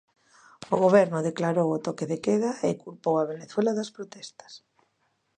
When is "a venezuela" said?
3.17-3.77